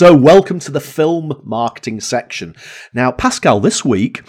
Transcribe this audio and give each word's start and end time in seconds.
So, 0.00 0.14
welcome 0.14 0.60
to 0.60 0.70
the 0.70 0.80
film 0.80 1.42
marketing 1.44 2.00
section. 2.00 2.56
Now, 2.94 3.12
Pascal, 3.12 3.60
this 3.60 3.84
week, 3.84 4.22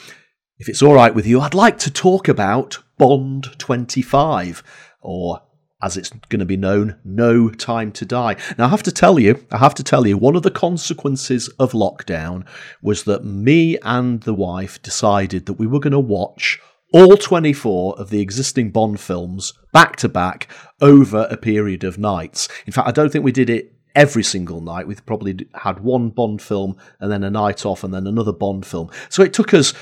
if 0.59 0.67
it's 0.67 0.81
all 0.81 0.95
right 0.95 1.15
with 1.15 1.25
you, 1.25 1.39
I'd 1.39 1.53
like 1.53 1.77
to 1.77 1.89
talk 1.89 2.27
about 2.27 2.79
Bond 2.97 3.57
25, 3.57 4.63
or 4.99 5.41
as 5.81 5.95
it's 5.95 6.09
going 6.27 6.41
to 6.41 6.45
be 6.45 6.57
known, 6.57 6.99
No 7.05 7.49
Time 7.49 7.93
to 7.93 8.05
Die. 8.05 8.35
Now, 8.57 8.65
I 8.65 8.67
have 8.67 8.83
to 8.83 8.91
tell 8.91 9.17
you, 9.17 9.47
I 9.49 9.59
have 9.59 9.73
to 9.75 9.81
tell 9.81 10.05
you, 10.05 10.17
one 10.17 10.35
of 10.35 10.43
the 10.43 10.51
consequences 10.51 11.47
of 11.57 11.71
lockdown 11.71 12.45
was 12.81 13.05
that 13.05 13.23
me 13.23 13.77
and 13.81 14.23
the 14.23 14.33
wife 14.33 14.81
decided 14.81 15.45
that 15.45 15.53
we 15.53 15.67
were 15.67 15.79
going 15.79 15.93
to 15.93 16.01
watch 16.01 16.59
all 16.91 17.15
24 17.15 17.97
of 17.97 18.09
the 18.09 18.19
existing 18.19 18.71
Bond 18.71 18.99
films 18.99 19.53
back 19.71 19.95
to 19.95 20.09
back 20.09 20.49
over 20.81 21.29
a 21.29 21.37
period 21.37 21.85
of 21.85 21.97
nights. 21.97 22.49
In 22.65 22.73
fact, 22.73 22.89
I 22.89 22.91
don't 22.91 23.09
think 23.09 23.23
we 23.23 23.31
did 23.31 23.49
it 23.49 23.73
every 23.95 24.23
single 24.23 24.61
night. 24.61 24.87
We've 24.87 25.05
probably 25.05 25.47
had 25.55 25.79
one 25.79 26.09
Bond 26.09 26.41
film 26.41 26.77
and 26.99 27.11
then 27.11 27.23
a 27.23 27.29
night 27.29 27.65
off 27.65 27.83
and 27.83 27.93
then 27.93 28.07
another 28.07 28.33
Bond 28.33 28.65
film. 28.65 28.89
So 29.09 29.23
it 29.23 29.33
took 29.33 29.53
us 29.53 29.73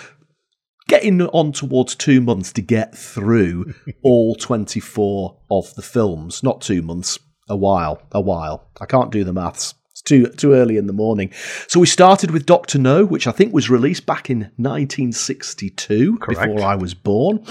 getting 0.87 1.21
on 1.21 1.51
towards 1.51 1.95
two 1.95 2.19
months 2.19 2.51
to 2.53 2.61
get 2.61 2.97
through 2.97 3.73
all 4.03 4.35
24 4.35 5.39
of 5.51 5.73
the 5.75 5.81
films. 5.81 6.43
Not 6.43 6.61
two 6.61 6.81
months, 6.81 7.19
a 7.47 7.55
while, 7.55 8.01
a 8.11 8.21
while. 8.21 8.69
I 8.81 8.85
can't 8.85 9.11
do 9.11 9.23
the 9.23 9.33
maths. 9.33 9.75
It's 9.99 10.07
too 10.07 10.27
too 10.27 10.53
early 10.53 10.77
in 10.77 10.87
the 10.87 10.93
morning. 10.93 11.29
So 11.67 11.77
we 11.81 11.85
started 11.85 12.31
with 12.31 12.45
Doctor 12.45 12.79
No, 12.79 13.03
which 13.05 13.27
I 13.27 13.31
think 13.31 13.53
was 13.53 13.69
released 13.69 14.05
back 14.05 14.29
in 14.29 14.49
1962, 14.55 16.17
Correct. 16.19 16.39
before 16.41 16.61
I 16.65 16.75
was 16.75 16.93
born, 16.93 17.43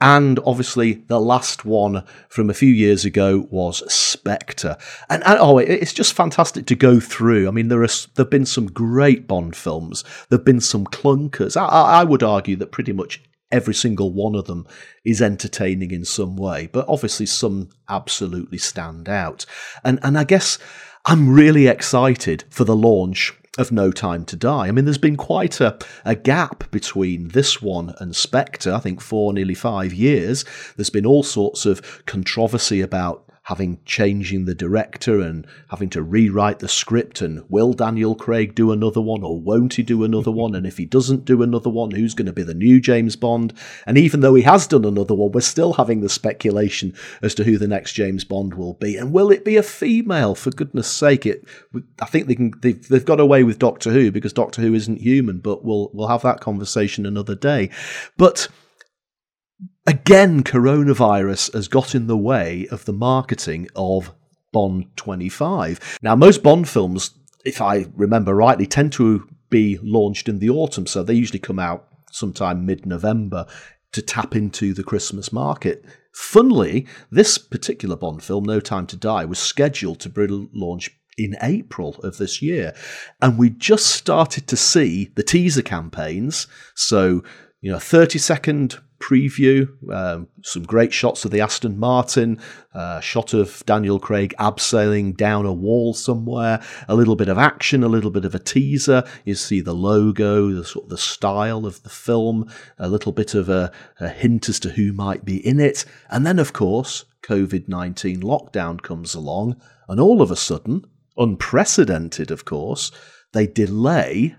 and 0.00 0.40
obviously 0.44 0.94
the 1.06 1.20
last 1.20 1.64
one 1.64 2.04
from 2.28 2.50
a 2.50 2.54
few 2.54 2.70
years 2.72 3.04
ago 3.04 3.46
was 3.50 3.82
Spectre. 3.92 4.76
And, 5.08 5.22
and 5.24 5.38
oh, 5.40 5.58
it- 5.58 5.70
it's 5.70 5.92
just 5.92 6.14
fantastic 6.14 6.66
to 6.66 6.74
go 6.74 6.98
through. 6.98 7.46
I 7.46 7.52
mean, 7.52 7.68
there 7.68 7.82
are 7.84 7.88
there've 8.16 8.28
been 8.30 8.46
some 8.46 8.66
great 8.66 9.28
Bond 9.28 9.54
films. 9.54 10.02
There've 10.28 10.44
been 10.44 10.60
some 10.60 10.84
clunkers. 10.86 11.56
I, 11.56 11.66
I 11.66 12.00
I 12.00 12.04
would 12.04 12.24
argue 12.24 12.56
that 12.56 12.72
pretty 12.72 12.92
much 12.92 13.22
every 13.52 13.74
single 13.74 14.10
one 14.12 14.34
of 14.34 14.46
them 14.46 14.66
is 15.04 15.20
entertaining 15.22 15.90
in 15.92 16.04
some 16.04 16.34
way, 16.36 16.68
but 16.72 16.86
obviously 16.88 17.26
some 17.26 17.68
absolutely 17.88 18.58
stand 18.58 19.08
out. 19.08 19.46
And 19.84 20.00
and 20.02 20.18
I 20.18 20.24
guess 20.24 20.58
I'm 21.04 21.34
really 21.34 21.66
excited 21.66 22.44
for 22.48 22.62
the 22.62 22.76
launch 22.76 23.34
of 23.58 23.72
No 23.72 23.90
Time 23.90 24.24
to 24.26 24.36
Die. 24.36 24.68
I 24.68 24.70
mean, 24.70 24.84
there's 24.84 24.98
been 24.98 25.16
quite 25.16 25.60
a, 25.60 25.76
a 26.04 26.14
gap 26.14 26.70
between 26.70 27.28
this 27.28 27.60
one 27.60 27.92
and 27.98 28.14
Spectre, 28.14 28.72
I 28.72 28.78
think 28.78 29.00
four, 29.00 29.32
nearly 29.32 29.54
five 29.54 29.92
years. 29.92 30.44
There's 30.76 30.90
been 30.90 31.04
all 31.04 31.24
sorts 31.24 31.66
of 31.66 32.06
controversy 32.06 32.80
about 32.80 33.28
having 33.44 33.80
changing 33.84 34.44
the 34.44 34.54
director 34.54 35.20
and 35.20 35.46
having 35.68 35.90
to 35.90 36.02
rewrite 36.02 36.60
the 36.60 36.68
script 36.68 37.20
and 37.20 37.42
will 37.48 37.72
Daniel 37.72 38.14
Craig 38.14 38.54
do 38.54 38.70
another 38.70 39.00
one 39.00 39.24
or 39.24 39.40
won't 39.40 39.74
he 39.74 39.82
do 39.82 40.04
another 40.04 40.30
one? 40.30 40.54
And 40.54 40.66
if 40.66 40.76
he 40.76 40.86
doesn't 40.86 41.24
do 41.24 41.42
another 41.42 41.68
one 41.68 41.90
who's 41.90 42.14
going 42.14 42.26
to 42.26 42.32
be 42.32 42.44
the 42.44 42.54
new 42.54 42.80
James 42.80 43.16
Bond? 43.16 43.52
And 43.84 43.98
even 43.98 44.20
though 44.20 44.34
he 44.34 44.42
has 44.42 44.66
done 44.66 44.84
another 44.84 45.14
one 45.14 45.32
we're 45.32 45.40
still 45.40 45.72
having 45.72 46.00
the 46.00 46.08
speculation 46.08 46.94
as 47.20 47.34
to 47.34 47.44
who 47.44 47.58
the 47.58 47.66
next 47.66 47.94
James 47.94 48.24
Bond 48.24 48.54
will 48.54 48.74
be. 48.74 48.96
And 48.96 49.12
will 49.12 49.32
it 49.32 49.44
be 49.44 49.56
a 49.56 49.62
female? 49.62 50.34
For 50.34 50.50
goodness 50.50 50.88
sake 50.88 51.26
it 51.26 51.44
I 52.00 52.06
think 52.06 52.28
they 52.28 52.36
can 52.36 52.52
they've, 52.60 52.88
they've 52.88 53.04
got 53.04 53.18
away 53.18 53.42
with 53.42 53.58
Doctor 53.58 53.90
Who 53.90 54.12
because 54.12 54.32
Doctor 54.32 54.62
Who 54.62 54.72
isn't 54.74 55.00
human 55.00 55.38
but 55.38 55.64
we'll 55.64 55.90
we'll 55.92 56.08
have 56.08 56.22
that 56.22 56.40
conversation 56.40 57.06
another 57.06 57.34
day. 57.34 57.70
But 58.16 58.48
again, 59.86 60.42
coronavirus 60.42 61.52
has 61.54 61.68
got 61.68 61.94
in 61.94 62.06
the 62.06 62.16
way 62.16 62.66
of 62.70 62.84
the 62.84 62.92
marketing 62.92 63.68
of 63.74 64.12
Bond 64.52 64.86
25. 64.96 65.98
Now, 66.02 66.14
most 66.14 66.42
Bond 66.42 66.68
films, 66.68 67.10
if 67.44 67.60
I 67.60 67.86
remember 67.94 68.34
rightly, 68.34 68.66
tend 68.66 68.92
to 68.94 69.28
be 69.50 69.78
launched 69.82 70.28
in 70.28 70.38
the 70.38 70.50
autumn, 70.50 70.86
so 70.86 71.02
they 71.02 71.14
usually 71.14 71.38
come 71.38 71.58
out 71.58 71.88
sometime 72.10 72.66
mid 72.66 72.86
November 72.86 73.46
to 73.92 74.02
tap 74.02 74.34
into 74.34 74.72
the 74.72 74.84
Christmas 74.84 75.32
market. 75.32 75.84
Funnily, 76.14 76.86
this 77.10 77.38
particular 77.38 77.96
Bond 77.96 78.22
film, 78.22 78.44
No 78.44 78.60
Time 78.60 78.86
to 78.88 78.96
Die, 78.96 79.24
was 79.24 79.38
scheduled 79.38 80.00
to 80.00 80.08
be 80.08 80.26
launched 80.28 80.90
in 81.18 81.36
April 81.42 81.96
of 82.02 82.16
this 82.18 82.40
year. 82.40 82.74
And 83.20 83.38
we 83.38 83.50
just 83.50 83.86
started 83.86 84.46
to 84.48 84.56
see 84.56 85.10
the 85.14 85.22
teaser 85.22 85.62
campaigns. 85.62 86.46
So, 86.74 87.22
you 87.60 87.70
know, 87.70 87.78
30 87.78 88.18
second 88.18 88.80
preview, 89.02 89.68
um, 89.92 90.28
some 90.42 90.62
great 90.62 90.92
shots 90.92 91.24
of 91.24 91.32
the 91.32 91.40
Aston 91.40 91.78
Martin, 91.78 92.40
uh, 92.72 93.00
shot 93.00 93.34
of 93.34 93.62
Daniel 93.66 93.98
Craig 93.98 94.32
abseiling 94.38 95.16
down 95.16 95.44
a 95.44 95.52
wall 95.52 95.92
somewhere, 95.92 96.62
a 96.88 96.94
little 96.94 97.16
bit 97.16 97.28
of 97.28 97.36
action, 97.36 97.82
a 97.82 97.88
little 97.88 98.10
bit 98.10 98.24
of 98.24 98.34
a 98.34 98.38
teaser. 98.38 99.02
You 99.24 99.34
see 99.34 99.60
the 99.60 99.74
logo, 99.74 100.50
the 100.52 100.64
sort 100.64 100.84
of 100.84 100.90
the 100.90 100.98
style 100.98 101.66
of 101.66 101.82
the 101.82 101.90
film, 101.90 102.48
a 102.78 102.88
little 102.88 103.12
bit 103.12 103.34
of 103.34 103.48
a, 103.48 103.72
a 103.98 104.08
hint 104.08 104.48
as 104.48 104.60
to 104.60 104.70
who 104.70 104.92
might 104.92 105.24
be 105.24 105.44
in 105.44 105.58
it. 105.58 105.84
And 106.08 106.24
then, 106.24 106.38
of 106.38 106.52
course, 106.52 107.04
COVID 107.22 107.68
19 107.68 108.20
lockdown 108.20 108.80
comes 108.80 109.14
along, 109.14 109.60
and 109.88 110.00
all 110.00 110.22
of 110.22 110.30
a 110.30 110.36
sudden, 110.36 110.86
unprecedented, 111.16 112.30
of 112.30 112.44
course, 112.44 112.92
they 113.32 113.46
delay 113.46 114.36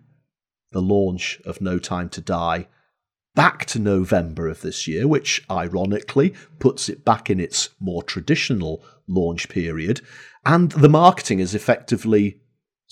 the 0.72 0.81
launch 0.81 1.41
of 1.45 1.62
No 1.62 1.78
Time 1.80 2.09
to 2.09 2.22
Die 2.22 2.68
back 3.35 3.66
to 3.66 3.79
November 3.79 4.47
of 4.47 4.61
this 4.61 4.88
year, 4.88 5.07
which 5.07 5.44
ironically 5.49 6.33
puts 6.59 6.89
it 6.89 7.03
back 7.03 7.29
in 7.29 7.39
its 7.39 7.69
more 7.79 8.03
traditional 8.03 8.83
launch 9.07 9.49
period. 9.49 10.01
And 10.45 10.71
the 10.73 10.89
marketing 10.89 11.39
has 11.39 11.55
effectively 11.55 12.39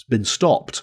been 0.10 0.26
stopped 0.26 0.82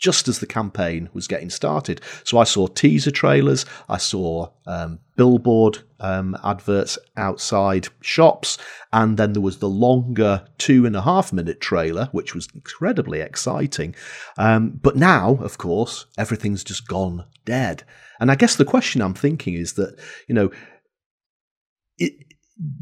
just 0.00 0.28
as 0.28 0.38
the 0.38 0.46
campaign 0.46 1.10
was 1.12 1.28
getting 1.28 1.50
started. 1.50 2.00
So 2.24 2.38
I 2.38 2.44
saw 2.44 2.66
teaser 2.66 3.10
trailers, 3.10 3.66
I 3.88 3.98
saw 3.98 4.48
um, 4.66 4.98
billboard 5.16 5.80
um, 6.00 6.36
adverts 6.42 6.98
outside 7.16 7.88
shops, 8.00 8.56
and 8.92 9.18
then 9.18 9.34
there 9.34 9.42
was 9.42 9.58
the 9.58 9.68
longer 9.68 10.46
two 10.56 10.86
and 10.86 10.96
a 10.96 11.02
half 11.02 11.32
minute 11.32 11.60
trailer, 11.60 12.08
which 12.12 12.34
was 12.34 12.48
incredibly 12.54 13.20
exciting. 13.20 13.94
Um, 14.38 14.80
but 14.82 14.96
now, 14.96 15.34
of 15.42 15.58
course, 15.58 16.06
everything's 16.16 16.64
just 16.64 16.88
gone 16.88 17.26
dead. 17.44 17.84
And 18.18 18.30
I 18.30 18.34
guess 18.34 18.56
the 18.56 18.64
question 18.64 19.02
I'm 19.02 19.14
thinking 19.14 19.54
is 19.54 19.74
that, 19.74 19.98
you 20.26 20.34
know, 20.34 20.50
it 21.98 22.14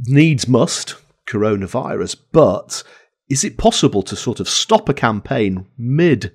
needs 0.05 0.47
must 0.47 0.95
coronavirus, 1.27 2.17
but 2.33 2.85
is 3.29 3.45
it 3.45 3.59
possible 3.59 4.03
to 4.03 4.17
sort 4.17 4.41
of 4.41 4.49
stop 4.49 4.89
a 4.89 4.95
campaign 4.95 5.67
mid 5.77 6.33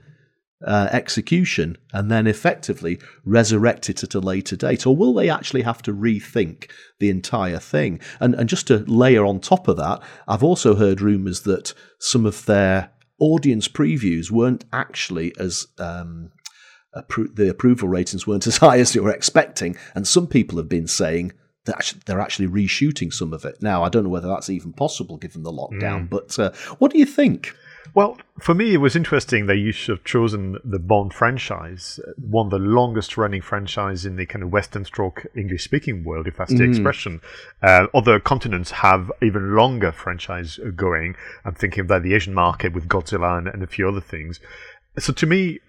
uh, 0.66 0.90
execution 0.92 1.78
and 1.92 2.12
then 2.12 2.28
effectively 2.28 3.00
resurrect 3.26 3.90
it 3.90 4.04
at 4.04 4.16
a 4.16 4.20
later 4.20 4.56
date? 4.56 4.86
Or 4.86 4.96
will 4.96 5.14
they 5.14 5.30
actually 5.30 5.62
have 5.64 5.82
to 5.84 5.94
rethink 5.94 6.70
the 7.00 7.10
entire 7.10 7.60
thing? 7.60 8.00
And, 8.20 8.36
and 8.36 8.50
just 8.50 8.68
to 8.68 8.80
layer 8.88 9.26
on 9.26 9.40
top 9.40 9.68
of 9.68 9.78
that, 9.78 10.02
I've 10.28 10.44
also 10.44 10.76
heard 10.76 11.02
rumours 11.02 11.42
that 11.42 11.74
some 12.00 12.26
of 12.26 12.46
their 12.46 12.92
audience 13.20 13.68
previews 13.68 14.32
weren't 14.32 14.66
actually 14.72 15.34
as. 15.38 15.68
Um, 15.78 16.32
appro- 16.96 17.36
the 17.36 17.50
approval 17.50 17.90
ratings 17.90 18.28
weren't 18.28 18.48
as 18.48 18.58
high 18.58 18.80
as 18.80 18.94
they 18.94 19.00
were 19.00 19.12
expecting, 19.12 19.76
and 19.96 20.08
some 20.08 20.28
people 20.28 20.58
have 20.58 20.70
been 20.70 20.88
saying 20.88 21.32
that 21.66 21.94
they're 22.06 22.20
actually 22.20 22.48
reshooting 22.48 23.14
some 23.14 23.34
of 23.34 23.46
it. 23.46 23.62
Now, 23.62 23.84
I 23.84 23.90
don't 23.90 24.04
know 24.04 24.10
whether 24.10 24.28
that's 24.28 24.50
even 24.50 24.74
possible 24.74 25.18
given 25.18 25.44
the 25.44 25.52
lockdown, 25.52 26.10
but 26.10 26.38
uh, 26.38 26.52
what 26.80 26.92
do 26.92 27.00
you 27.00 27.06
think? 27.06 27.56
Well, 27.94 28.18
for 28.40 28.56
me, 28.56 28.74
it 28.74 28.78
was 28.78 28.96
interesting 28.96 29.46
that 29.48 29.58
you 29.58 29.72
should 29.72 29.98
have 29.98 30.06
chosen 30.06 30.58
the 30.64 30.80
Bond 30.80 31.14
franchise, 31.14 32.00
uh, 32.08 32.12
one 32.18 32.48
of 32.48 32.52
the 32.52 32.58
longest 32.58 33.18
running 33.18 33.42
franchise 33.42 34.06
in 34.06 34.16
the 34.16 34.26
kind 34.26 34.42
of 34.42 34.52
Western 34.52 34.86
stroke 34.86 35.26
English 35.36 35.64
speaking 35.64 36.04
world, 36.04 36.28
if 36.28 36.38
that's 36.38 36.54
the 36.54 36.64
expression. 36.64 37.22
Uh, 37.62 37.88
other 37.94 38.20
continents 38.20 38.72
have 38.72 39.12
even 39.22 39.56
longer 39.56 39.92
franchise 39.92 40.60
going. 40.76 41.16
I'm 41.46 41.56
thinking 41.56 41.82
about 41.82 42.04
the 42.04 42.14
Asian 42.14 42.34
market 42.34 42.74
with 42.74 42.88
Godzilla 42.88 43.38
and, 43.38 43.48
and 43.48 43.62
a 43.62 43.68
few 43.68 43.88
other 43.88 44.02
things. 44.02 44.40
So 44.98 45.14
to 45.14 45.26
me, 45.26 45.60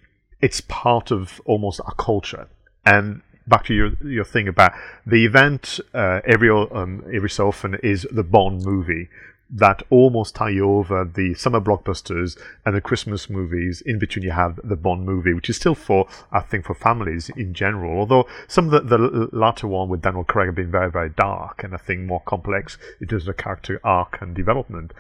it's 0.41 0.61
part 0.61 1.11
of 1.11 1.41
almost 1.45 1.81
our 1.85 1.95
culture. 1.95 2.49
And 2.87 3.23
back 3.47 3.65
to 3.67 3.75
your 3.75 3.93
your 4.03 4.25
thing 4.25 4.49
about 4.49 4.73
the 5.07 5.25
event 5.25 5.81
uh, 5.93 6.21
every 6.27 6.51
um, 6.51 7.05
every 7.13 7.31
so 7.31 7.49
often 7.49 7.75
is 7.83 8.07
the 8.11 8.23
Bond 8.23 8.65
movie 8.65 9.09
that 9.57 9.85
almost 9.89 10.35
tie 10.35 10.59
over 10.59 11.05
the 11.05 11.33
summer 11.35 11.61
blockbusters 11.61 12.37
and 12.67 12.75
the 12.75 12.81
Christmas 12.81 13.31
movies. 13.31 13.81
In 13.87 14.01
between, 14.01 14.25
you 14.25 14.33
have 14.33 14.59
the 14.65 14.75
Bond 14.75 15.07
movie, 15.07 15.33
which 15.33 15.49
is 15.49 15.57
still 15.57 15.77
for, 15.77 16.09
I 16.33 16.41
think, 16.41 16.67
for 16.67 16.75
families 16.75 17.31
in 17.37 17.55
general. 17.55 18.01
Although 18.01 18.27
some 18.49 18.73
of 18.73 18.89
the, 18.89 18.97
the 18.97 19.29
latter 19.33 19.69
one 19.69 19.89
with 19.89 20.03
Daniel 20.03 20.25
Craig 20.25 20.47
have 20.47 20.57
been 20.57 20.73
very, 20.73 20.91
very 20.91 21.11
dark 21.11 21.63
and 21.63 21.73
I 21.73 21.79
think 21.79 22.01
more 22.01 22.23
complex 22.27 22.79
in 23.01 23.07
terms 23.07 23.29
of 23.29 23.37
character 23.37 23.81
arc 23.85 24.21
and 24.21 24.35
development. 24.35 24.93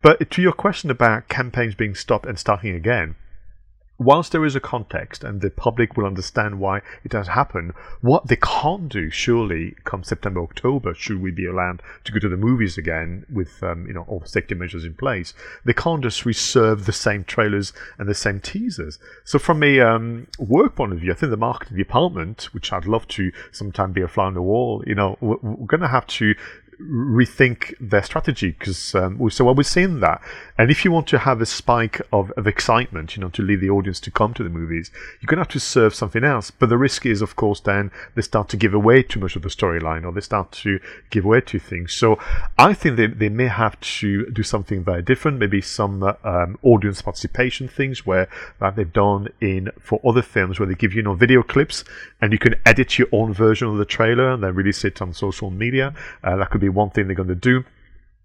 But 0.00 0.30
to 0.30 0.40
your 0.40 0.52
question 0.52 0.90
about 0.90 1.28
campaigns 1.28 1.74
being 1.74 1.94
stopped 1.94 2.24
and 2.24 2.38
starting 2.38 2.74
again, 2.74 3.16
whilst 4.00 4.32
there 4.32 4.46
is 4.46 4.56
a 4.56 4.60
context 4.60 5.22
and 5.22 5.42
the 5.42 5.50
public 5.50 5.94
will 5.94 6.06
understand 6.06 6.58
why 6.58 6.80
it 7.04 7.12
has 7.12 7.28
happened, 7.28 7.72
what 8.00 8.26
they 8.28 8.36
can't 8.36 8.88
do, 8.88 9.10
surely, 9.10 9.76
come 9.84 10.02
September, 10.02 10.42
October, 10.42 10.94
should 10.94 11.20
we 11.20 11.30
be 11.30 11.46
allowed 11.46 11.82
to 12.04 12.10
go 12.10 12.18
to 12.18 12.28
the 12.28 12.36
movies 12.36 12.78
again 12.78 13.26
with 13.30 13.62
um, 13.62 13.86
you 13.86 13.92
know 13.92 14.06
all 14.08 14.24
safety 14.24 14.54
measures 14.54 14.84
in 14.84 14.94
place, 14.94 15.34
they 15.66 15.74
can't 15.74 16.02
just 16.02 16.24
reserve 16.24 16.86
the 16.86 16.92
same 16.92 17.22
trailers 17.24 17.74
and 17.98 18.08
the 18.08 18.14
same 18.14 18.40
teasers. 18.40 18.98
So, 19.24 19.38
from 19.38 19.62
a 19.62 19.80
um, 19.80 20.26
work 20.38 20.76
point 20.76 20.94
of 20.94 21.00
view, 21.00 21.12
I 21.12 21.14
think 21.14 21.30
the 21.30 21.36
marketing 21.36 21.76
department, 21.76 22.48
which 22.52 22.72
I'd 22.72 22.86
love 22.86 23.06
to 23.08 23.30
sometime 23.52 23.92
be 23.92 24.00
a 24.00 24.08
fly 24.08 24.24
on 24.24 24.34
the 24.34 24.42
wall, 24.42 24.82
you 24.86 24.94
know, 24.94 25.18
we're, 25.20 25.36
we're 25.42 25.66
going 25.66 25.82
to 25.82 25.88
have 25.88 26.06
to 26.06 26.34
rethink 26.80 27.74
their 27.80 28.02
strategy 28.02 28.50
because 28.58 28.94
um, 28.94 29.30
so 29.30 29.44
well, 29.44 29.54
we're 29.54 29.62
seeing 29.62 30.00
that. 30.00 30.20
And 30.58 30.70
if 30.70 30.84
you 30.84 30.92
want 30.92 31.06
to 31.08 31.18
have 31.18 31.40
a 31.40 31.46
spike 31.46 32.00
of, 32.12 32.30
of 32.32 32.46
excitement 32.46 33.16
you 33.16 33.22
know 33.22 33.28
to 33.30 33.42
lead 33.42 33.60
the 33.60 33.70
audience 33.70 34.00
to 34.00 34.10
come 34.10 34.34
to 34.34 34.42
the 34.42 34.50
movies 34.50 34.90
you're 35.20 35.26
going 35.26 35.36
to 35.36 35.42
have 35.42 35.48
to 35.48 35.60
serve 35.60 35.94
something 35.94 36.24
else. 36.24 36.50
But 36.50 36.68
the 36.68 36.78
risk 36.78 37.06
is 37.06 37.22
of 37.22 37.36
course 37.36 37.60
then 37.60 37.90
they 38.14 38.22
start 38.22 38.48
to 38.50 38.56
give 38.56 38.74
away 38.74 39.02
too 39.02 39.20
much 39.20 39.36
of 39.36 39.42
the 39.42 39.48
storyline 39.48 40.04
or 40.04 40.12
they 40.12 40.20
start 40.20 40.52
to 40.52 40.80
give 41.10 41.24
away 41.24 41.40
two 41.40 41.58
things. 41.58 41.92
So 41.92 42.18
I 42.58 42.72
think 42.74 42.96
they, 42.96 43.06
they 43.06 43.28
may 43.28 43.48
have 43.48 43.78
to 43.80 44.30
do 44.30 44.42
something 44.42 44.82
very 44.84 45.02
different 45.02 45.38
maybe 45.38 45.60
some 45.60 46.02
uh, 46.02 46.14
um, 46.24 46.58
audience 46.62 47.02
participation 47.02 47.68
things 47.68 48.06
where 48.06 48.28
that 48.58 48.76
they've 48.76 48.92
done 48.92 49.28
in 49.40 49.70
for 49.80 50.00
other 50.04 50.22
films 50.22 50.58
where 50.58 50.66
they 50.66 50.74
give 50.74 50.92
you, 50.92 50.98
you 50.98 51.02
know 51.02 51.14
video 51.14 51.42
clips 51.42 51.84
and 52.20 52.32
you 52.32 52.38
can 52.38 52.54
edit 52.66 52.98
your 52.98 53.08
own 53.12 53.32
version 53.32 53.68
of 53.68 53.76
the 53.76 53.84
trailer 53.84 54.32
and 54.32 54.42
then 54.42 54.54
release 54.54 54.84
it 54.84 55.00
on 55.02 55.12
social 55.12 55.50
media. 55.50 55.94
Uh, 56.22 56.36
that 56.36 56.50
could 56.50 56.60
be 56.60 56.68
one 56.70 56.90
thing 56.90 57.06
they're 57.06 57.16
going 57.16 57.28
to 57.28 57.34
do. 57.34 57.64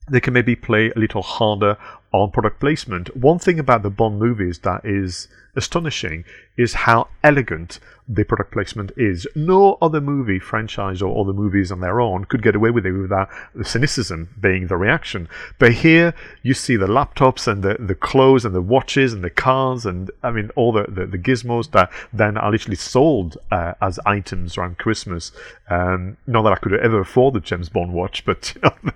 They 0.09 0.19
can 0.19 0.33
maybe 0.33 0.56
play 0.56 0.92
a 0.95 1.00
little 1.00 1.24
harder 1.24 1.77
on 2.13 2.31
product 2.31 2.59
placement. 2.59 3.15
One 3.15 3.39
thing 3.39 3.59
about 3.59 3.81
the 3.81 3.89
Bond 3.89 4.19
movies 4.19 4.59
that 4.59 4.86
is 4.86 5.27
astonishing 5.55 6.25
is 6.57 6.73
how 6.73 7.07
elegant 7.23 7.79
the 8.07 8.23
product 8.23 8.51
placement 8.51 8.91
is. 8.97 9.27
No 9.35 9.77
other 9.81 9.99
movie 9.99 10.39
franchise 10.39 11.01
or 11.01 11.19
other 11.19 11.33
movies 11.33 11.71
on 11.71 11.79
their 11.79 11.99
own 11.99 12.25
could 12.25 12.43
get 12.43 12.55
away 12.55 12.69
with 12.69 12.85
it 12.85 12.91
without 12.91 13.29
the 13.53 13.65
cynicism 13.65 14.29
being 14.39 14.67
the 14.67 14.77
reaction. 14.77 15.27
But 15.57 15.73
here 15.73 16.13
you 16.43 16.53
see 16.53 16.75
the 16.75 16.87
laptops 16.87 17.47
and 17.47 17.63
the, 17.63 17.77
the 17.79 17.95
clothes 17.95 18.45
and 18.45 18.53
the 18.53 18.61
watches 18.61 19.13
and 19.13 19.23
the 19.23 19.29
cars 19.29 19.85
and 19.85 20.11
I 20.21 20.31
mean 20.31 20.51
all 20.55 20.71
the, 20.71 20.85
the, 20.87 21.05
the 21.07 21.17
gizmos 21.17 21.71
that 21.71 21.91
then 22.13 22.37
are 22.37 22.51
literally 22.51 22.75
sold 22.75 23.37
uh, 23.51 23.73
as 23.81 23.99
items 24.05 24.57
around 24.57 24.77
Christmas. 24.77 25.31
Um, 25.69 26.17
not 26.27 26.43
that 26.43 26.53
I 26.53 26.57
could 26.57 26.73
ever 26.73 26.99
afford 26.99 27.33
the 27.33 27.39
James 27.39 27.69
Bond 27.69 27.93
watch, 27.93 28.23
but 28.25 28.53
you 28.55 28.61
know, 28.85 28.91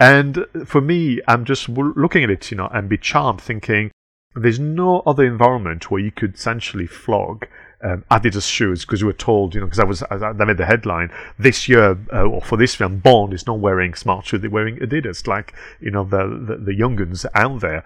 and 0.00 0.46
for 0.64 0.80
me, 0.80 1.20
I'm 1.28 1.44
just 1.44 1.68
looking 1.68 2.24
at 2.24 2.30
it, 2.30 2.50
you 2.50 2.56
know, 2.56 2.68
and 2.72 2.88
be 2.88 2.98
charmed, 2.98 3.40
thinking 3.40 3.90
there's 4.34 4.58
no 4.58 5.00
other 5.00 5.24
environment 5.24 5.90
where 5.90 6.00
you 6.00 6.10
could 6.10 6.34
essentially 6.34 6.86
flog 6.86 7.46
um, 7.82 8.04
Adidas 8.10 8.50
shoes 8.50 8.84
because 8.84 9.02
we 9.02 9.06
were 9.06 9.12
told, 9.12 9.54
you 9.54 9.60
know, 9.60 9.66
because 9.66 9.78
I 9.78 9.84
was 9.84 10.02
I, 10.10 10.32
made 10.32 10.56
the 10.56 10.66
headline 10.66 11.10
this 11.38 11.68
year 11.68 11.98
uh, 12.12 12.22
or 12.22 12.40
for 12.40 12.56
this 12.56 12.74
film, 12.74 12.98
Bond 12.98 13.34
is 13.34 13.46
not 13.46 13.58
wearing 13.58 13.94
smart 13.94 14.26
shoes; 14.26 14.40
they're 14.40 14.50
wearing 14.50 14.78
Adidas, 14.78 15.26
like 15.26 15.54
you 15.80 15.90
know 15.90 16.04
the 16.04 16.26
the, 16.26 16.56
the 16.56 16.74
young 16.74 16.96
guns 16.96 17.26
out 17.34 17.60
there. 17.60 17.84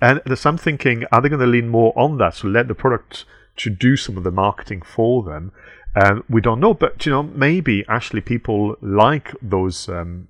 And 0.00 0.20
so 0.38 0.50
I'm 0.50 0.58
thinking, 0.58 1.04
are 1.10 1.20
they 1.20 1.28
going 1.28 1.40
to 1.40 1.46
lean 1.46 1.68
more 1.68 1.92
on 1.98 2.18
that? 2.18 2.36
So 2.36 2.46
let 2.46 2.68
the 2.68 2.74
product 2.74 3.24
to 3.56 3.70
do 3.70 3.96
some 3.96 4.16
of 4.16 4.22
the 4.22 4.30
marketing 4.30 4.82
for 4.82 5.24
them. 5.24 5.50
Um, 5.96 6.22
we 6.28 6.40
don't 6.40 6.60
know, 6.60 6.74
but 6.74 7.04
you 7.04 7.10
know, 7.10 7.22
maybe 7.24 7.84
actually 7.88 8.20
people 8.20 8.76
like 8.80 9.34
those 9.42 9.88
um, 9.88 10.28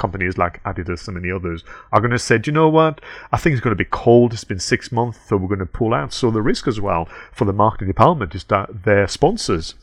companies 0.00 0.38
like 0.38 0.62
Adidas 0.64 1.06
and 1.06 1.14
many 1.14 1.30
others 1.30 1.62
are 1.92 2.00
going 2.00 2.10
to 2.10 2.18
say, 2.18 2.38
do 2.38 2.50
you 2.50 2.54
know 2.54 2.70
what? 2.70 3.00
I 3.32 3.36
think 3.36 3.52
it's 3.52 3.62
going 3.62 3.76
to 3.76 3.84
be 3.84 3.88
cold. 3.90 4.32
It's 4.32 4.44
been 4.44 4.58
six 4.58 4.90
months, 4.90 5.18
so 5.28 5.36
we're 5.36 5.54
going 5.54 5.60
to 5.60 5.66
pull 5.66 5.92
out. 5.92 6.14
So 6.14 6.30
the 6.30 6.42
risk 6.42 6.66
as 6.66 6.80
well 6.80 7.06
for 7.32 7.44
the 7.44 7.52
marketing 7.52 7.88
department 7.88 8.34
is 8.34 8.44
that 8.44 8.84
their 8.84 9.06
sponsors 9.06 9.74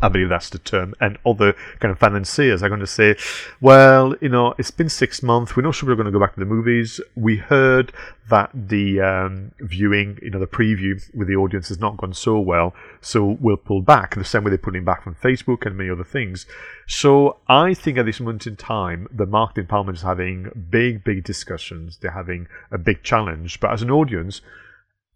I 0.00 0.08
believe 0.08 0.28
that's 0.28 0.50
the 0.50 0.58
term, 0.58 0.94
and 1.00 1.16
other 1.24 1.54
kind 1.80 1.90
of 1.90 1.98
financiers 1.98 2.62
are 2.62 2.68
going 2.68 2.80
to 2.80 2.86
say, 2.86 3.16
well, 3.62 4.14
you 4.20 4.28
know, 4.28 4.54
it's 4.58 4.70
been 4.70 4.90
six 4.90 5.22
months. 5.22 5.56
We're 5.56 5.62
not 5.62 5.74
sure 5.74 5.88
we're 5.88 5.94
going 5.94 6.06
to 6.06 6.12
go 6.12 6.20
back 6.20 6.34
to 6.34 6.40
the 6.40 6.46
movies. 6.46 7.00
We 7.14 7.38
heard 7.38 7.94
that 8.28 8.50
the 8.52 9.00
um, 9.00 9.52
viewing, 9.60 10.18
you 10.20 10.30
know, 10.30 10.38
the 10.38 10.46
preview 10.46 11.00
with 11.14 11.28
the 11.28 11.36
audience 11.36 11.68
has 11.68 11.80
not 11.80 11.96
gone 11.96 12.12
so 12.12 12.38
well, 12.38 12.74
so 13.00 13.38
we'll 13.40 13.56
pull 13.56 13.80
back. 13.80 14.14
The 14.14 14.24
same 14.24 14.44
way 14.44 14.50
they're 14.50 14.58
pulling 14.58 14.84
back 14.84 15.02
from 15.02 15.14
Facebook 15.14 15.64
and 15.64 15.78
many 15.78 15.88
other 15.88 16.04
things. 16.04 16.44
So 16.86 17.38
I 17.48 17.72
think 17.72 17.96
at 17.96 18.04
this 18.04 18.20
moment 18.20 18.46
in 18.46 18.56
time, 18.56 19.08
the 19.10 19.26
marketing 19.26 19.64
department 19.64 19.96
is 19.96 20.02
having 20.02 20.66
big, 20.68 21.04
big 21.04 21.24
discussions. 21.24 21.96
They're 21.96 22.10
having 22.10 22.48
a 22.70 22.76
big 22.76 23.02
challenge. 23.02 23.60
But 23.60 23.72
as 23.72 23.80
an 23.80 23.90
audience, 23.90 24.42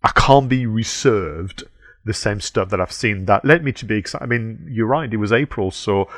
I 0.02 0.12
can't 0.14 0.48
be 0.48 0.64
reserved 0.64 1.64
the 2.04 2.14
same 2.14 2.40
stuff 2.40 2.70
that 2.70 2.80
I've 2.80 2.92
seen 2.92 3.26
that 3.26 3.44
led 3.44 3.62
me 3.62 3.72
to 3.72 3.84
be 3.84 3.96
excited. 3.96 4.24
I 4.24 4.26
mean, 4.26 4.66
you're 4.70 4.86
right, 4.86 5.12
it 5.12 5.18
was 5.18 5.32
April, 5.32 5.70
so 5.70 6.08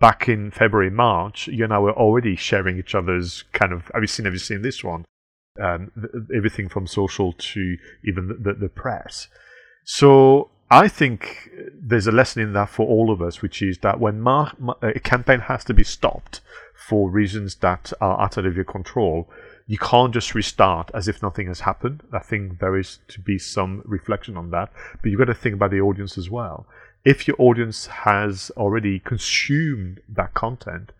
back 0.00 0.28
in 0.28 0.50
February, 0.50 0.90
March, 0.90 1.48
you 1.48 1.64
and 1.64 1.72
I 1.72 1.78
were 1.78 1.92
already 1.92 2.36
sharing 2.36 2.78
each 2.78 2.94
other's 2.94 3.44
kind 3.52 3.72
of, 3.72 3.90
have 3.92 4.02
you 4.02 4.06
seen, 4.06 4.24
have 4.24 4.34
you 4.34 4.38
seen 4.38 4.62
this 4.62 4.82
one? 4.82 5.04
Um, 5.62 5.90
th- 5.94 6.12
everything 6.34 6.68
from 6.68 6.86
social 6.86 7.32
to 7.32 7.76
even 8.04 8.28
the, 8.28 8.34
the, 8.34 8.54
the 8.54 8.68
press. 8.68 9.28
So 9.84 10.50
I 10.70 10.88
think 10.88 11.50
there's 11.88 12.06
a 12.06 12.12
lesson 12.12 12.42
in 12.42 12.52
that 12.52 12.68
for 12.68 12.86
all 12.86 13.10
of 13.10 13.22
us, 13.22 13.40
which 13.40 13.62
is 13.62 13.78
that 13.78 13.98
when 13.98 14.20
mar- 14.20 14.52
uh, 14.60 14.92
a 14.94 15.00
campaign 15.00 15.40
has 15.40 15.64
to 15.64 15.74
be 15.74 15.84
stopped 15.84 16.40
for 16.74 17.10
reasons 17.10 17.56
that 17.56 17.92
are 18.00 18.20
outside 18.20 18.46
of 18.46 18.54
your 18.54 18.64
control, 18.64 19.28
you 19.66 19.78
can't 19.78 20.12
just 20.12 20.34
restart 20.34 20.90
as 20.94 21.08
if 21.08 21.22
nothing 21.22 21.46
has 21.46 21.60
happened. 21.60 22.02
I 22.12 22.18
think 22.18 22.58
there 22.58 22.76
is 22.76 22.98
to 23.08 23.20
be 23.20 23.38
some 23.38 23.82
reflection 23.84 24.36
on 24.36 24.50
that, 24.50 24.70
but 25.00 25.10
you've 25.10 25.18
got 25.18 25.26
to 25.26 25.34
think 25.34 25.54
about 25.54 25.70
the 25.70 25.80
audience 25.80 26.18
as 26.18 26.30
well. 26.30 26.66
If 27.04 27.26
your 27.26 27.36
audience 27.38 27.86
has 27.86 28.50
already 28.56 28.98
consumed 28.98 30.00
that 30.08 30.34
content, 30.34 30.92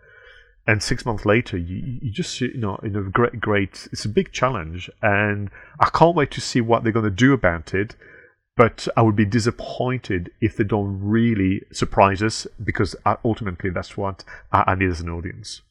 and 0.66 0.82
six 0.82 1.06
months 1.06 1.24
later, 1.24 1.56
you, 1.56 1.98
you 2.02 2.10
just 2.10 2.40
you 2.42 2.58
know 2.58 2.76
in 2.82 2.94
a 2.94 3.02
great 3.02 3.40
great 3.40 3.88
it's 3.90 4.04
a 4.04 4.08
big 4.08 4.32
challenge, 4.32 4.90
and 5.02 5.50
I 5.80 5.88
can't 5.90 6.14
wait 6.14 6.30
to 6.32 6.42
see 6.42 6.60
what 6.60 6.82
they're 6.82 6.92
going 6.92 7.04
to 7.04 7.10
do 7.10 7.32
about 7.32 7.72
it. 7.74 7.96
But 8.58 8.88
I 8.96 9.02
would 9.02 9.14
be 9.14 9.24
disappointed 9.24 10.32
if 10.40 10.56
they 10.56 10.64
don't 10.64 10.98
really 11.00 11.62
surprise 11.70 12.24
us 12.24 12.44
because 12.62 12.96
uh, 13.06 13.14
ultimately 13.24 13.70
that's 13.70 13.96
what 13.96 14.24
I 14.50 14.74
need 14.74 14.90
as 14.90 15.00
an 15.00 15.08
audience. 15.08 15.62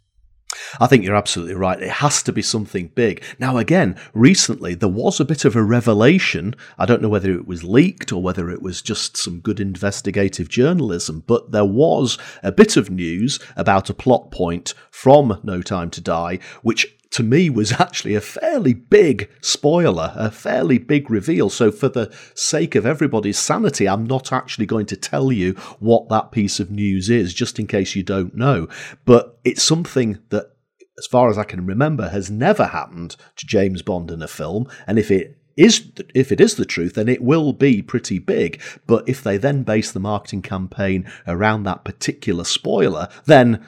I 0.80 0.88
think 0.88 1.04
you're 1.04 1.14
absolutely 1.14 1.56
right. 1.56 1.82
It 1.82 1.90
has 1.90 2.24
to 2.24 2.32
be 2.32 2.42
something 2.42 2.88
big. 2.96 3.22
Now, 3.40 3.58
again, 3.58 4.00
recently 4.14 4.74
there 4.74 4.88
was 4.88 5.20
a 5.20 5.26
bit 5.26 5.44
of 5.44 5.56
a 5.58 5.62
revelation. 5.62 6.56
I 6.78 6.86
don't 6.86 7.02
know 7.02 7.10
whether 7.10 7.32
it 7.32 7.46
was 7.46 7.66
leaked 7.66 8.14
or 8.14 8.24
whether 8.24 8.50
it 8.50 8.62
was 8.62 8.82
just 8.82 9.18
some 9.18 9.42
good 9.42 9.60
investigative 9.60 10.48
journalism, 10.48 11.24
but 11.28 11.52
there 11.52 11.66
was 11.66 12.18
a 12.42 12.54
bit 12.54 12.78
of 12.78 12.90
news 12.90 13.40
about 13.58 13.90
a 13.90 13.94
plot 13.94 14.32
point 14.32 14.74
from 14.90 15.42
No 15.44 15.62
Time 15.62 15.90
to 15.92 16.02
Die, 16.02 16.40
which 16.62 16.97
to 17.12 17.24
me 17.24 17.50
was 17.50 17.72
actually 17.74 18.16
a 18.16 18.22
fairly 18.22 18.74
big 18.74 19.30
spoiler, 19.42 20.14
a 20.16 20.32
fairly 20.32 20.78
big 20.78 21.10
reveal. 21.10 21.50
So, 21.50 21.72
for 21.72 21.90
the 21.90 22.14
sake 22.36 22.76
of 22.76 22.86
everybody's 22.86 23.40
sanity, 23.40 23.88
I'm 23.88 24.06
not 24.06 24.32
actually 24.32 24.66
going 24.66 24.86
to 24.88 24.98
tell 24.98 25.32
you 25.32 25.54
what 25.80 26.10
that 26.10 26.32
piece 26.32 26.60
of 26.60 26.72
news 26.72 27.10
is, 27.10 27.34
just 27.34 27.60
in 27.60 27.68
case 27.68 27.96
you 27.96 28.04
don't 28.04 28.36
know. 28.36 28.68
But 29.06 29.40
it's 29.44 29.64
something 29.64 30.20
that, 30.30 30.52
as 30.98 31.08
far 31.08 31.30
as 31.30 31.38
I 31.38 31.44
can 31.44 31.66
remember, 31.66 32.10
has 32.10 32.30
never 32.30 32.66
happened 32.66 33.16
to 33.36 33.46
James 33.46 33.82
Bond 33.82 34.12
in 34.12 34.22
a 34.22 34.28
film. 34.28 34.68
And 34.86 34.98
if 34.98 35.12
it 35.12 35.38
is 35.58 35.92
if 36.14 36.32
it 36.32 36.40
is 36.40 36.56
the 36.56 36.66
truth, 36.66 36.94
then 36.94 37.10
it 37.10 37.22
will 37.22 37.52
be 37.52 37.82
pretty 37.82 38.20
big. 38.20 38.62
But 38.86 39.10
if 39.10 39.24
they 39.24 39.38
then 39.38 39.64
base 39.64 39.92
the 39.92 40.00
marketing 40.00 40.44
campaign 40.44 41.10
around 41.26 41.64
that 41.64 41.84
particular 41.84 42.44
spoiler, 42.44 43.10
then 43.26 43.66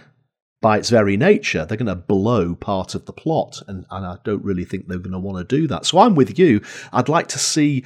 by 0.62 0.78
its 0.78 0.90
very 0.90 1.18
nature, 1.18 1.66
they're 1.66 1.78
going 1.78 1.88
to 1.88 1.96
blow 1.96 2.56
part 2.56 2.96
of 2.96 3.06
the 3.06 3.14
plot. 3.14 3.62
And, 3.68 3.86
and 3.90 4.06
I 4.06 4.18
don't 4.24 4.44
really 4.44 4.66
think 4.66 4.88
they're 4.88 4.98
going 5.00 5.12
to 5.12 5.20
want 5.20 5.38
to 5.38 5.58
do 5.58 5.68
that. 5.68 5.86
So 5.86 6.00
I'm 6.00 6.16
with 6.16 6.38
you. 6.38 6.62
I'd 6.92 7.10
like 7.10 7.28
to 7.30 7.40
see 7.40 7.86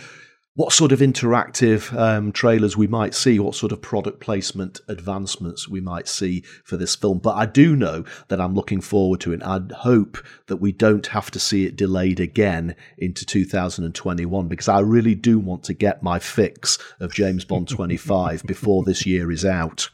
what 0.55 0.71
sort 0.71 0.91
of 0.91 0.99
interactive 0.99 1.97
um, 1.97 2.31
trailers 2.31 2.77
we 2.77 2.85
might 2.85 3.15
see, 3.15 3.39
what 3.39 3.55
sort 3.55 3.71
of 3.71 3.81
product 3.81 4.19
placement 4.19 4.79
advancements 4.87 5.67
we 5.67 5.81
might 5.81 6.07
see 6.07 6.43
for 6.63 6.77
this 6.77 6.95
film. 6.95 7.17
But 7.17 7.35
I 7.35 7.47
do 7.47 7.75
know 7.75 8.05
that 8.27 8.39
I'm 8.39 8.53
looking 8.53 8.79
forward 8.79 9.19
to 9.21 9.33
it. 9.33 9.41
I 9.43 9.61
hope 9.77 10.17
that 10.47 10.57
we 10.57 10.71
don't 10.71 11.07
have 11.07 11.31
to 11.31 11.39
see 11.39 11.65
it 11.65 11.75
delayed 11.75 12.19
again 12.19 12.75
into 12.99 13.25
2021 13.25 14.47
because 14.47 14.67
I 14.69 14.79
really 14.79 15.15
do 15.15 15.39
want 15.39 15.63
to 15.65 15.73
get 15.73 16.03
my 16.03 16.19
fix 16.19 16.77
of 16.99 17.13
James 17.13 17.45
Bond 17.45 17.67
25 17.67 18.43
before 18.47 18.83
this 18.83 19.07
year 19.07 19.31
is 19.31 19.45
out. 19.45 19.89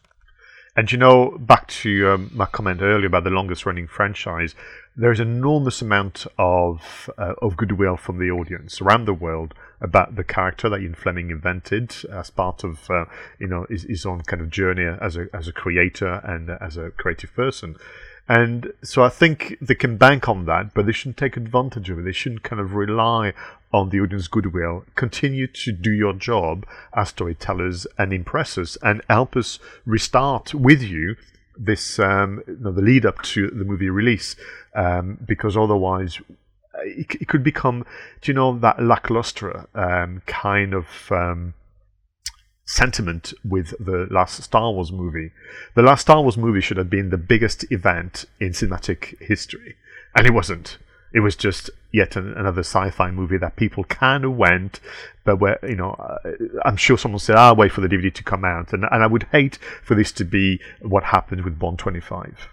And 0.80 0.90
you 0.90 0.98
know, 0.98 1.38
back 1.38 1.68
to 1.84 2.10
um, 2.10 2.32
my 2.34 2.46
comment 2.46 2.82
earlier 2.82 3.08
about 3.08 3.26
the 3.26 3.30
longest 3.30 3.66
running 3.66 3.86
franchise, 3.86 4.56
there's 4.96 5.20
an 5.20 5.28
enormous 5.28 5.82
amount 5.82 6.26
of 6.38 7.10
uh, 7.18 7.34
of 7.42 7.58
goodwill 7.58 7.98
from 7.98 8.18
the 8.18 8.32
audience 8.32 8.80
around 8.80 9.04
the 9.04 9.14
world 9.14 9.54
about 9.82 10.16
the 10.16 10.24
character 10.24 10.70
that 10.70 10.80
Ian 10.80 10.96
Fleming 10.96 11.32
invented 11.32 11.94
as 12.10 12.30
part 12.30 12.64
of 12.64 12.90
uh, 12.90 13.04
you 13.40 13.48
know 13.48 13.66
his, 13.70 13.84
his, 13.84 14.06
own 14.06 14.22
kind 14.22 14.42
of 14.42 14.50
journey 14.50 14.86
as 14.86 15.18
a 15.18 15.28
as 15.34 15.50
a 15.50 15.52
creator 15.52 16.22
and 16.24 16.50
as 16.50 16.78
a 16.78 16.92
creative 16.92 17.34
person. 17.34 17.76
And 18.30 18.72
so 18.84 19.04
I 19.04 19.10
think 19.10 19.58
they 19.60 19.74
can 19.74 19.98
bank 19.98 20.30
on 20.30 20.46
that, 20.46 20.76
but 20.76 20.86
they 20.86 20.92
shouldn't 20.92 21.18
take 21.18 21.36
advantage 21.36 21.90
of 21.90 21.98
it. 21.98 22.04
They 22.04 22.12
shouldn't 22.12 22.44
kind 22.44 22.60
of 22.60 22.76
rely 22.76 23.34
on 23.74 23.90
the 23.90 24.00
audience 24.00 24.28
goodwill. 24.28 24.86
Continue 24.94 25.48
to 25.48 25.72
do 25.72 25.92
your 25.92 26.14
job 26.14 26.66
as 26.96 27.10
storytellers 27.10 27.88
and 27.98 28.14
impress 28.14 28.56
us 28.60 28.78
and 28.84 29.02
help 29.10 29.36
us 29.36 29.58
restart 29.84 30.54
with 30.54 30.84
you 30.84 31.16
this 31.58 32.00
um, 32.00 32.42
you 32.48 32.58
know, 32.60 32.72
the 32.72 32.82
lead 32.82 33.06
up 33.06 33.22
to 33.22 33.50
the 33.50 33.66
movie 33.66 33.90
release, 33.90 34.36
um, 34.76 35.18
because 35.28 35.58
otherwise 35.58 36.22
it, 36.84 37.16
it, 37.20 37.28
could 37.28 37.44
become, 37.44 37.86
do 38.22 38.32
you 38.32 38.34
know, 38.34 38.58
that 38.60 38.82
lackluster 38.82 39.68
um, 39.76 40.22
kind 40.26 40.74
of 40.74 40.86
um, 41.12 41.54
sentiment 42.70 43.34
with 43.44 43.74
the 43.80 44.08
last 44.12 44.44
Star 44.44 44.72
Wars 44.72 44.92
movie. 44.92 45.32
The 45.74 45.82
last 45.82 46.02
Star 46.02 46.22
Wars 46.22 46.38
movie 46.38 46.62
should 46.62 46.78
have 46.78 46.90
been 46.90 47.10
the 47.10 47.18
biggest 47.18 47.70
event 47.72 48.26
in 48.40 48.52
cinematic 48.52 49.20
history, 49.20 49.76
and 50.16 50.28
it 50.28 50.34
wasn't. 50.34 50.78
It 51.12 51.22
was 51.22 51.36
just 51.36 51.72
yet 51.92 52.16
an, 52.16 52.34
another 52.34 52.60
sci-fi 52.60 53.10
movie 53.10 53.40
that 53.40 53.56
people 53.56 53.84
kind 53.86 54.24
of 54.24 54.38
went, 54.38 54.80
but 55.26 55.38
where 55.38 55.58
you 55.64 55.76
know, 55.76 55.94
uh, 55.94 56.30
I'm 56.64 56.78
sure 56.78 56.98
someone 56.98 57.20
said, 57.20 57.38
"I'll 57.38 57.56
wait 57.56 57.72
for 57.72 57.82
the 57.82 57.88
DVD 57.88 58.14
to 58.14 58.24
come 58.24 58.46
out," 58.46 58.72
and 58.72 58.86
and 58.92 59.04
I 59.04 59.08
would 59.08 59.24
hate 59.32 59.58
for 59.84 59.96
this 59.96 60.12
to 60.14 60.24
be 60.24 60.62
what 60.80 61.06
happened 61.06 61.44
with 61.44 61.58
Bond 61.58 61.80
25. 61.80 62.50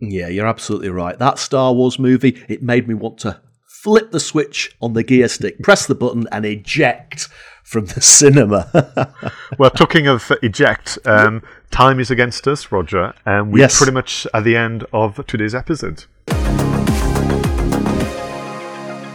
Yeah, 0.00 0.28
you're 0.28 0.46
absolutely 0.46 0.90
right. 0.90 1.18
That 1.18 1.38
Star 1.38 1.72
Wars 1.72 1.98
movie, 1.98 2.44
it 2.48 2.62
made 2.62 2.86
me 2.86 2.92
want 2.92 3.16
to 3.20 3.40
flip 3.66 4.10
the 4.10 4.20
switch 4.20 4.76
on 4.82 4.92
the 4.92 5.02
gear 5.02 5.28
stick, 5.28 5.62
press 5.62 5.86
the 5.86 5.94
button, 5.94 6.26
and 6.30 6.44
eject 6.44 7.28
from 7.64 7.86
the 7.86 8.00
cinema. 8.00 9.12
well, 9.58 9.70
talking 9.70 10.06
of 10.06 10.30
eject, 10.42 10.98
um, 11.04 11.42
time 11.72 11.98
is 11.98 12.10
against 12.10 12.46
us, 12.46 12.70
Roger, 12.70 13.12
and 13.26 13.52
we're 13.52 13.60
yes. 13.60 13.78
pretty 13.78 13.92
much 13.92 14.26
at 14.32 14.44
the 14.44 14.56
end 14.56 14.84
of 14.92 15.26
today's 15.26 15.54
episode. 15.54 16.04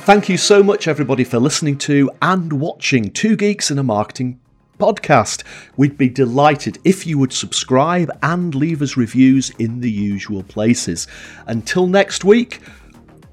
Thank 0.03 0.27
you 0.27 0.37
so 0.37 0.63
much, 0.63 0.87
everybody, 0.87 1.23
for 1.23 1.39
listening 1.39 1.77
to 1.79 2.09
and 2.21 2.51
watching 2.53 3.11
Two 3.11 3.35
Geeks 3.37 3.69
and 3.69 3.79
a 3.79 3.83
Marketing 3.83 4.39
podcast. 4.79 5.43
We'd 5.77 5.97
be 5.97 6.09
delighted 6.09 6.79
if 6.83 7.05
you 7.05 7.19
would 7.19 7.31
subscribe 7.31 8.09
and 8.23 8.55
leave 8.55 8.81
us 8.81 8.97
reviews 8.97 9.51
in 9.59 9.81
the 9.81 9.91
usual 9.91 10.41
places. 10.41 11.05
Until 11.45 11.85
next 11.85 12.25
week, 12.25 12.61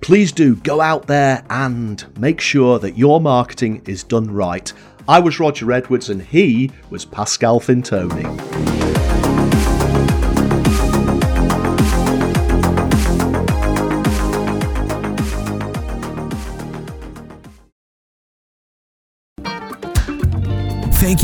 please 0.01 0.33
do 0.33 0.57
go 0.57 0.81
out 0.81 1.07
there 1.07 1.45
and 1.51 2.05
make 2.19 2.41
sure 2.41 2.79
that 2.79 2.97
your 2.97 3.21
marketing 3.21 3.83
is 3.87 4.03
done 4.03 4.31
right. 4.31 4.73
I 5.09 5.21
was 5.21 5.39
Roger 5.39 5.71
Edwards 5.73 6.11
and 6.11 6.23
he 6.23 6.71
was 6.91 7.05
Pascal 7.05 7.61
Fintoni. 7.61 8.56